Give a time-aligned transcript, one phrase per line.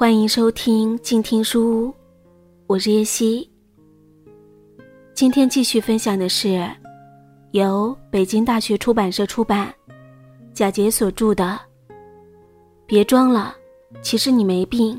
[0.00, 1.94] 欢迎收听静听书屋，
[2.66, 3.46] 我是叶希。
[5.12, 6.66] 今天继续分享的是
[7.50, 9.70] 由北京大学出版社出版、
[10.54, 11.44] 贾杰所著的
[12.86, 13.54] 《别装了，
[14.00, 14.96] 其实你没病》，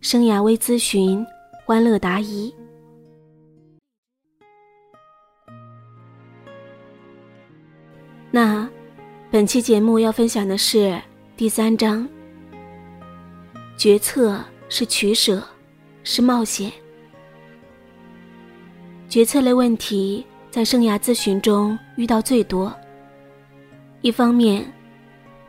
[0.00, 1.22] 生涯微咨询，
[1.66, 2.50] 欢乐答疑。
[8.30, 8.66] 那
[9.30, 10.98] 本期节目要分享的是
[11.36, 12.08] 第三章。
[13.78, 15.40] 决策是取舍，
[16.02, 16.72] 是冒险。
[19.08, 22.74] 决策类问题在生涯咨询中遇到最多。
[24.00, 24.68] 一方面，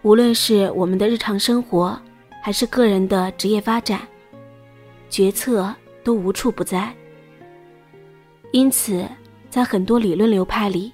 [0.04, 2.00] 无论是我们的日常生活，
[2.44, 4.08] 还是个人的职业发展，
[5.10, 6.96] 决策都无处不在。
[8.52, 9.08] 因此，
[9.50, 10.94] 在很多理论流派里，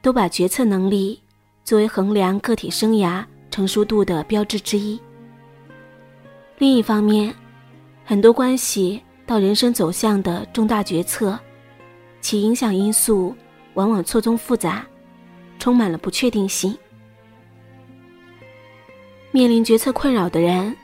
[0.00, 1.20] 都把决策能力
[1.64, 5.00] 作为衡量个体生涯成熟度的标志之一。
[6.58, 7.34] 另一方面，
[8.04, 11.38] 很多关系到人生走向的重大决策，
[12.22, 13.36] 其影响因素
[13.74, 14.86] 往往错综复杂，
[15.58, 16.76] 充满了不确定性。
[19.32, 20.74] 面临决策困扰的人，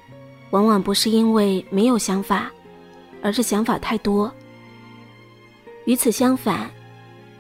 [0.50, 2.50] 往往不是因为没有想法，
[3.23, 4.31] 而是想法太多。
[5.87, 6.70] 与此相反，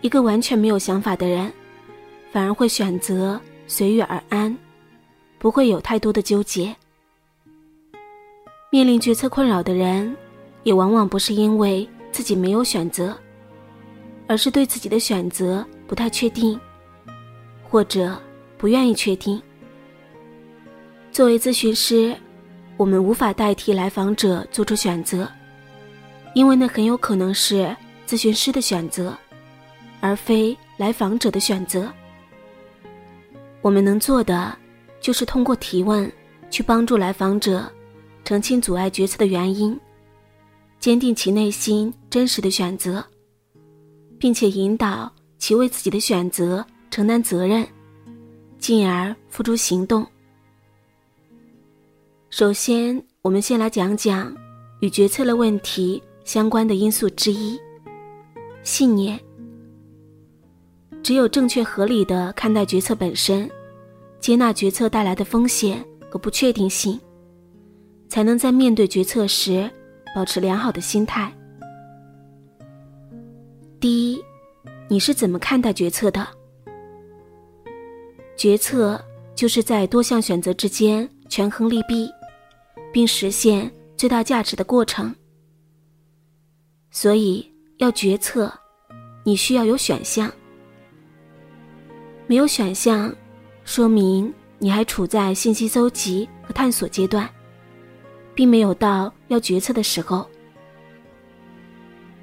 [0.00, 1.52] 一个完全没有想法的人，
[2.30, 4.56] 反而会选择随遇而安，
[5.38, 6.74] 不会有太多的纠结。
[8.74, 10.16] 面临决策困扰的人，
[10.62, 13.14] 也往往不是因为自己没有选择，
[14.26, 16.58] 而是对自己的选择不太确定，
[17.68, 18.18] 或者
[18.56, 19.38] 不愿意确定。
[21.12, 22.16] 作为咨询师，
[22.78, 25.30] 我们无法代替来访者做出选择，
[26.32, 27.76] 因为那很有可能是
[28.06, 29.14] 咨询师的选择，
[30.00, 31.92] 而非来访者的选择。
[33.60, 34.56] 我们能做的，
[34.98, 36.10] 就是通过提问
[36.50, 37.70] 去帮助来访者。
[38.24, 39.78] 澄清阻碍决策的原因，
[40.78, 43.04] 坚定其内心真实的选择，
[44.18, 47.66] 并且引导其为自己的选择承担责任，
[48.58, 50.06] 进而付诸行动。
[52.30, 54.34] 首先，我们先来讲讲
[54.80, 57.60] 与决策的问题相关的因素之一——
[58.62, 59.18] 信念。
[61.02, 63.50] 只有正确合理的看待决策本身，
[64.20, 66.98] 接纳决策带来的风险和不确定性。
[68.12, 69.70] 才能在面对决策时
[70.14, 71.32] 保持良好的心态。
[73.80, 74.22] 第一，
[74.86, 76.28] 你是怎么看待决策的？
[78.36, 79.02] 决策
[79.34, 82.06] 就是在多项选择之间权衡利弊，
[82.92, 85.14] 并实现最大价值的过程。
[86.90, 88.52] 所以，要决策，
[89.24, 90.30] 你需要有选项。
[92.26, 93.10] 没有选项，
[93.64, 97.26] 说明你还处在信息搜集和探索阶段。
[98.34, 100.28] 并没有到要决策的时候。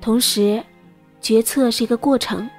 [0.02, 0.64] 同时，
[1.22, 2.50] 决策是一个过程，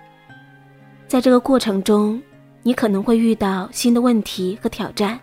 [1.09, 2.22] 在这个过程中，
[2.62, 5.19] 你可能会遇到新的问题和挑战，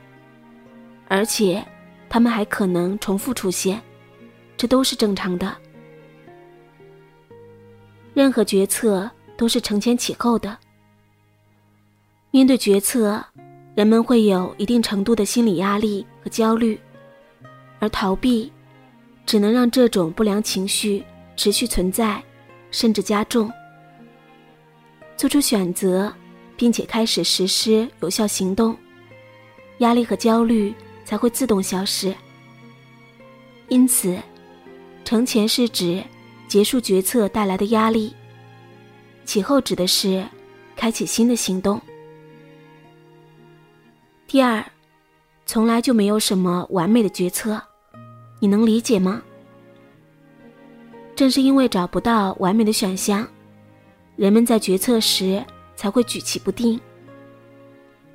[1.08, 1.64] 而且，
[2.10, 3.80] 他们还可能重复出现，
[4.58, 5.56] 这都是正常的。
[8.14, 10.58] 任何决策都是承前启后的。
[12.32, 13.24] 面对决策，
[13.76, 16.80] 人们会有一定程度的心理压力和焦虑。
[17.80, 18.52] 而逃避，
[19.26, 21.04] 只能让这种不良情绪
[21.36, 22.24] 持续存在，
[22.72, 23.52] 甚至加重。
[25.16, 26.12] 做出选择，
[26.56, 28.76] 并且开始实施有效行动，
[29.80, 30.74] 压力和焦虑
[31.06, 32.14] 才会自动消失。
[33.68, 34.18] 因此，
[35.06, 36.04] 成前是指
[36.48, 38.16] 结束决策带来的压力，
[39.26, 40.26] 其后指的是
[40.76, 41.82] 开启新的行动。
[44.28, 44.64] 第二。
[45.50, 47.62] 从来就没有什么完美的决策，
[48.40, 49.22] 你能理解吗？
[51.16, 53.28] 正是因为找不到完美的选项，
[54.16, 55.44] 人们在决策时
[55.76, 56.80] 才会举棋不定。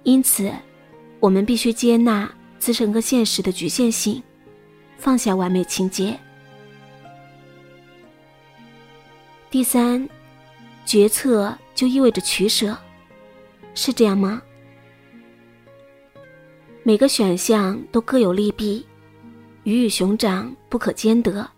[0.04, 0.52] 因此，
[1.19, 4.22] 我们必须接纳自身和现实的局限性，
[4.96, 6.16] 放下完美情节。
[9.50, 10.08] 第三，
[10.86, 12.76] 决策就意味着取舍，
[13.74, 14.40] 是这样吗？
[16.84, 18.86] 每个选项都各有利弊，
[19.64, 21.48] 鱼与熊掌不可兼得。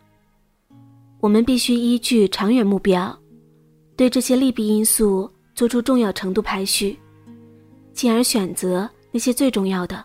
[1.20, 3.16] 我们必须依据长远目标，
[3.96, 6.98] 对这些利弊因素做出重要程度排序，
[7.92, 10.04] 进而选择那些最重要的，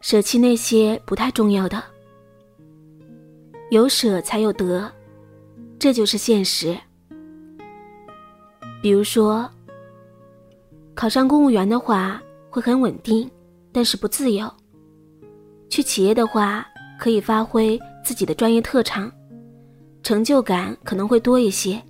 [0.00, 1.82] 舍弃那些不太重要的。
[3.70, 4.90] 有舍才有得，
[5.78, 6.76] 这就是现实。
[8.82, 9.50] 比如说，
[10.94, 13.30] 考上公务员的话会很稳定，
[13.72, 14.46] 但是不自由；
[15.70, 16.66] 去企业的话
[16.98, 19.10] 可以发挥自己的专业特长，
[20.02, 21.80] 成就感可能会多一些，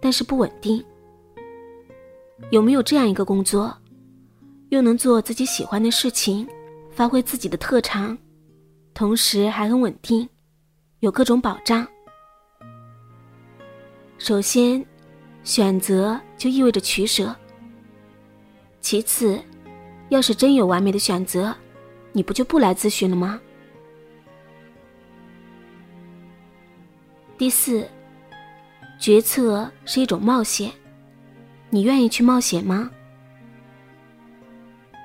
[0.00, 0.84] 但是不稳定。
[2.50, 3.74] 有没有这样一个工作，
[4.70, 6.46] 又能做自己喜欢的事情，
[6.90, 8.18] 发挥自己的特长，
[8.92, 10.28] 同时还很稳定，
[10.98, 11.86] 有各种保障？
[14.18, 14.84] 首先。
[15.42, 17.34] 选择就意味着取舍。
[18.82, 19.40] 其次，
[20.10, 21.52] 要是真有完美的选择，
[22.12, 23.40] 你不就不来咨询了吗？
[27.40, 27.88] 第四，
[28.98, 30.70] 决策是一种冒险，
[31.70, 32.90] 你愿意去冒险吗？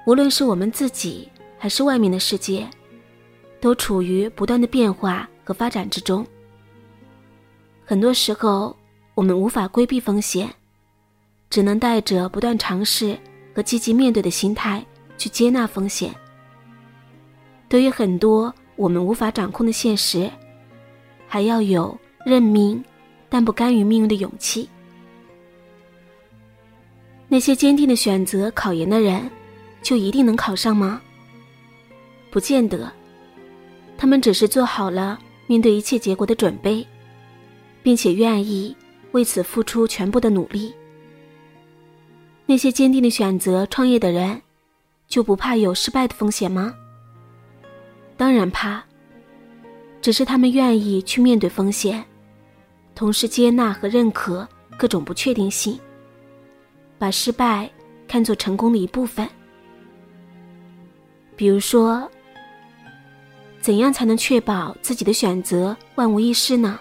[0.06, 2.70] 无论是我们自己还是外面的世界，
[3.62, 6.28] 都处于不断的变化和发展之中。
[7.86, 8.76] 很多时候。
[9.14, 10.54] 我们无法规避风险，
[11.50, 13.18] 只能带着不断尝试
[13.56, 14.86] 和积极面对的心态
[15.18, 16.14] 去接纳风险。
[17.70, 20.30] 对于很多我们无法掌控的现实，
[21.30, 22.84] 还要有认命
[23.30, 24.70] 但不甘于命运的勇气。
[27.30, 29.32] 那些坚定的选择考研的人，
[29.82, 31.02] 就一定能考上吗？
[32.30, 32.92] 不见得，
[33.98, 35.18] 他们只是做好了
[35.48, 36.86] 面对一切结果的准备，
[37.82, 38.76] 并且愿意。
[39.12, 40.74] 为此付出全部的努力。
[42.46, 44.42] 那些坚定的选择创业的人，
[45.08, 46.76] 就不怕有失败的风险吗？
[48.18, 48.84] 当然怕，
[50.02, 52.04] 只是他们愿意去面对风险，
[52.96, 54.48] 同时接纳和认可
[54.78, 55.78] 各种不确定性，
[56.98, 57.70] 把失败
[58.08, 59.28] 看作成功的一部分。
[61.36, 62.10] 比如说，
[63.60, 66.80] 怎样才能确保自己的选择万无一失呢？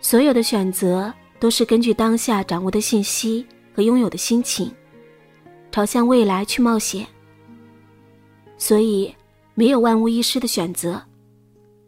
[0.00, 4.70] 所有的选择都是根据当下掌握的信息和拥有的心情，
[5.70, 7.06] 朝向未来去冒险。
[8.58, 9.14] 所以，
[9.54, 11.00] 没有万无一失的选择，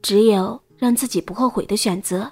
[0.01, 2.31] 只有让自己不后悔的选择。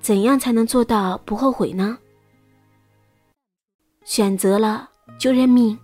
[0.00, 1.98] 怎样才能做到不后悔呢？
[4.04, 5.78] 选择了就认命，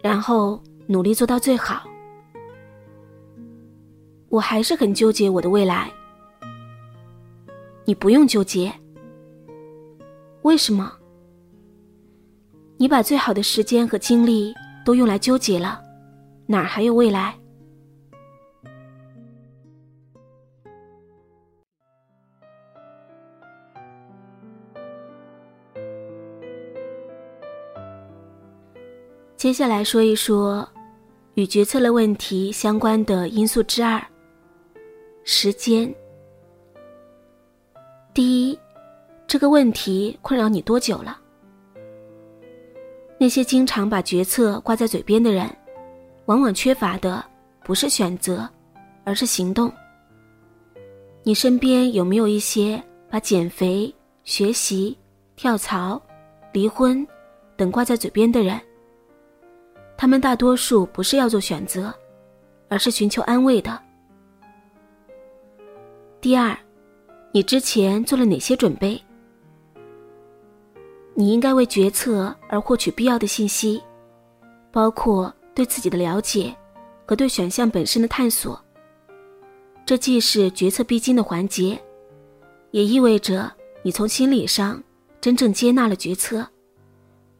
[0.00, 1.82] 然后努力做到最好。
[4.28, 5.90] 我还是很纠结我的未来。
[7.84, 8.72] 你不用纠结，
[10.42, 10.92] 为什么？
[12.76, 14.54] 你把最好的时间和精力
[14.84, 15.82] 都用来纠结了，
[16.46, 17.36] 哪还有未来？
[29.44, 30.66] 接下来说一说
[31.34, 34.02] 与决策类问题相关的因素之二：
[35.22, 35.94] 时间。
[38.14, 38.58] 第一，
[39.26, 41.18] 这个问题困扰你多久了？
[43.18, 45.46] 那些经常把决策挂在嘴边的人，
[46.24, 47.22] 往往缺乏的
[47.64, 48.48] 不是选择，
[49.04, 49.70] 而是行动。
[51.22, 54.96] 你身边有没有一些把减肥、学习、
[55.36, 56.00] 跳槽、
[56.50, 57.06] 离婚
[57.58, 58.58] 等挂在嘴边的人？
[59.96, 61.94] 他们大多数不是要做选择，
[62.68, 63.80] 而是寻求安慰的。
[66.20, 66.56] 第二。
[67.36, 69.02] 你之前做了哪些准备？
[71.14, 73.82] 你应该为决策而获取必要的信息，
[74.70, 76.54] 包括对自己的了解
[77.04, 78.64] 和对选项本身的探索。
[79.84, 81.76] 这既是决策必经的环节，
[82.70, 84.80] 也意味着你从心理上
[85.20, 86.46] 真正接纳了决策，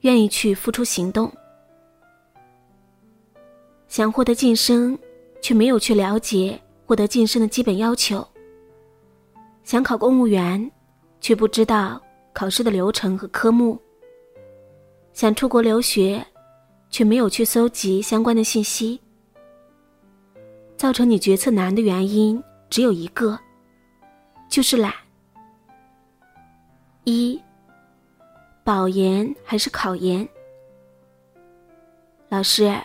[0.01, 1.33] 愿意去付出行动。
[3.95, 4.99] 想获得晋升，
[5.41, 8.27] 却没有去了解获得晋升的基本要求。
[9.63, 10.69] 想考公务员，
[11.21, 13.81] 却不知道考试的流程和科目。
[15.13, 16.27] 想出国留学，
[16.91, 19.01] 却没有去搜集相关的信息。
[20.77, 23.39] 造成你决策难的原因只有一个，
[24.49, 24.93] 就是懒。
[27.05, 27.41] 一，
[28.65, 30.29] 保研还是考研？
[32.29, 32.77] 老师，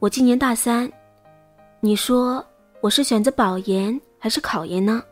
[0.00, 0.90] 我今年大三，
[1.80, 2.42] 你说
[2.80, 5.04] 我是选择保研还是考研呢？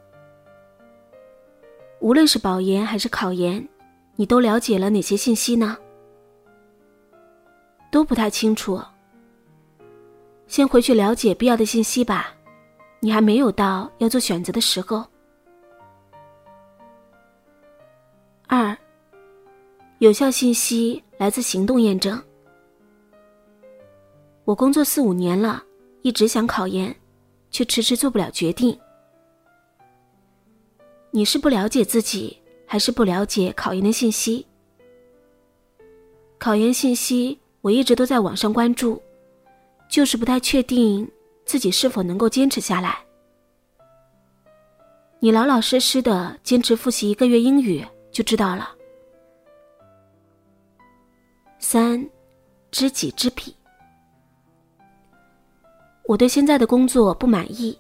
[2.01, 3.69] 无论是保研还是考研，
[4.17, 5.77] 你都了解了哪些信息呢？
[7.91, 8.81] 都不太清楚。
[10.47, 12.35] 先回去了解必要的信息吧，
[13.01, 15.05] 你还没有到要做选择的时候。
[18.47, 18.75] 二，
[19.99, 22.19] 有效信息来自行动验证。
[24.49, 25.63] 我工作四五年了，
[26.01, 26.97] 一直想考研，
[27.51, 28.75] 却迟迟做不了决定。
[31.11, 32.35] 你是不了解自己，
[32.67, 34.47] 还是不了解考研的信息？
[36.39, 39.03] 考研信息我一直都在网上关注，
[39.87, 41.07] 就是不太确定
[41.45, 42.99] 自己是否能够坚持下来。
[45.21, 48.75] 你老老实实的坚持复习一个月英语就知道了。
[51.59, 52.09] 三，
[52.71, 53.55] 知己知彼。
[56.09, 57.79] 我对现在的工作不满意，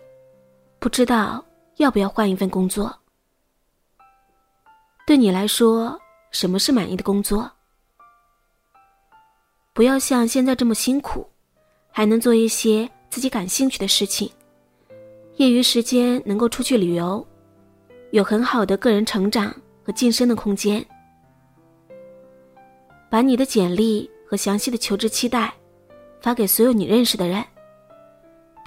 [0.78, 1.42] 不知道
[1.78, 2.94] 要不要换一份工作。
[5.06, 5.99] 对你来说，
[6.30, 7.50] 什么是满意的工作？
[9.73, 11.26] 不要像现在这么辛苦，
[11.90, 14.30] 还能做一些自己感兴趣的事情，
[15.37, 17.26] 业余时间能够出去旅游，
[18.11, 19.50] 有很好的个人成长
[19.82, 20.85] 和晋升的空间。
[23.08, 25.50] 把你的简历和详细的求职期待
[26.20, 27.42] 发给所有你认识的人。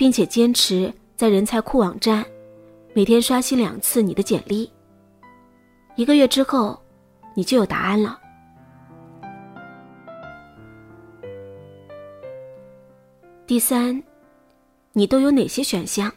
[0.02, 2.26] 并且坚持在人才库网站
[2.92, 4.68] 每天刷新两次你的简历。
[5.96, 6.82] 一个月之后，
[7.36, 8.20] 你就有答案了。
[13.46, 14.02] 第三，
[14.92, 16.12] 你都有哪些选项？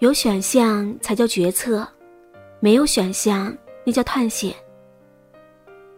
[0.00, 1.88] 有选项才叫决策，
[2.60, 4.54] 没有选项那叫探险。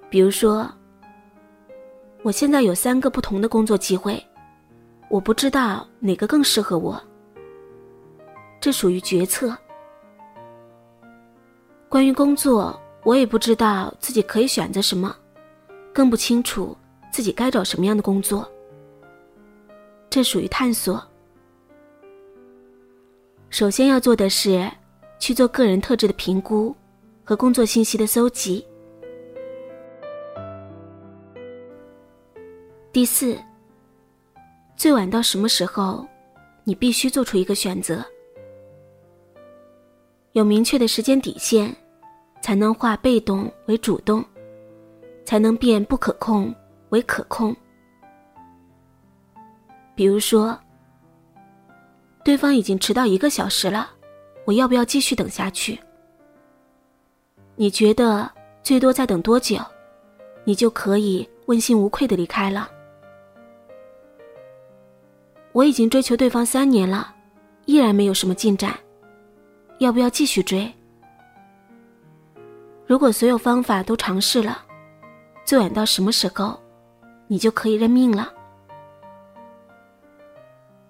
[0.08, 0.70] 比如说，
[2.22, 4.24] 我现在有三个不同的工作机会。
[5.14, 7.00] 我不知道哪个更适合我，
[8.60, 9.56] 这属于决策。
[11.88, 15.14] 关于工作，我也不知道自己可以选择什么，
[15.92, 16.76] 更不清楚
[17.12, 18.50] 自己该找什么样的工作，
[20.10, 21.00] 这属于探索。
[23.50, 24.68] 首先要做的是
[25.20, 26.74] 去做个人特质的评估
[27.22, 28.66] 和工作信息的搜集。
[32.90, 33.38] 第四。
[34.76, 36.06] 最晚到什么时候，
[36.64, 38.04] 你必须做出一个选择。
[40.32, 41.74] 有明确的时间底线，
[42.42, 44.24] 才能化被动为主动，
[45.24, 46.52] 才能变不可控
[46.90, 47.54] 为可控。
[49.94, 50.58] 比如说，
[52.24, 53.88] 对方已经迟到一个小时了，
[54.44, 55.78] 我要不要继续等下去？
[57.54, 58.28] 你觉得
[58.62, 59.58] 最多再等多久，
[60.42, 62.68] 你就可以问心无愧的离开了？
[65.54, 67.14] 我已经追求对方三年了，
[67.66, 68.76] 依然没有什么进展，
[69.78, 70.68] 要不要继续追？
[72.88, 74.64] 如果所有方法都尝试了，
[75.44, 76.60] 最晚到什么时候，
[77.28, 78.34] 你就可以认命了？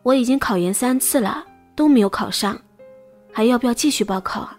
[0.02, 1.44] 我已经考研三次了，
[1.76, 2.58] 都没有考上，
[3.30, 4.58] 还要不要继续报考啊？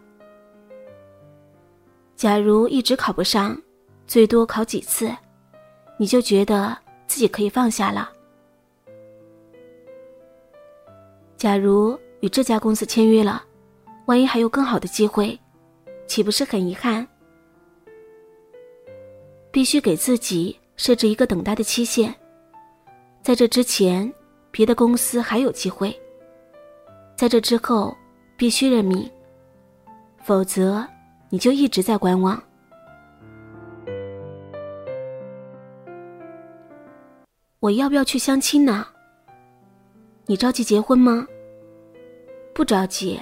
[2.16, 3.60] 假如一直考不上，
[4.06, 5.12] 最多考几次，
[5.98, 8.12] 你就觉得自己可以放下了？
[11.38, 13.44] 假如与这家公司签约了，
[14.06, 15.38] 万一还有更好的机会，
[16.08, 17.06] 岂不是很遗憾？
[19.52, 22.14] 必须给自己设置一个等待的期限，
[23.22, 24.12] 在这之前，
[24.50, 25.90] 别的公司还有机会；
[27.16, 27.96] 在这之后，
[28.38, 29.10] 必须认命，
[30.24, 30.86] 否则
[31.30, 32.42] 你就一直在观望。
[37.60, 38.86] 我要不要去相亲呢？
[40.28, 41.28] 你着急结婚吗？
[42.52, 43.20] 不着急，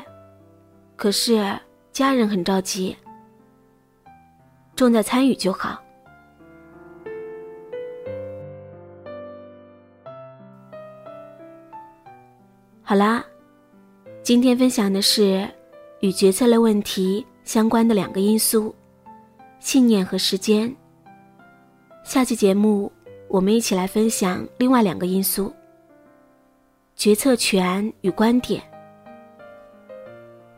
[0.95, 1.53] 可是
[1.91, 2.95] 家人很着急。
[4.73, 5.83] 重在参与就好。
[12.81, 13.25] 好啦，
[14.21, 15.45] 今天分享的是
[15.99, 18.73] 与决策类问题相关的两个因素：
[19.59, 20.73] 信念和时间。
[22.05, 22.89] 下期节目
[23.27, 25.53] 我们一起来分享另外两个因素。
[27.03, 28.63] 决策权与观点。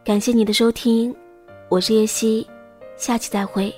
[0.03, 1.11] 感谢你的收听，
[1.69, 2.47] 我是叶希，
[2.95, 3.73] 下期再会。